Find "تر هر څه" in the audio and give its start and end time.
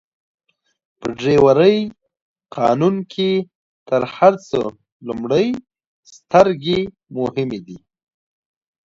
3.89-4.59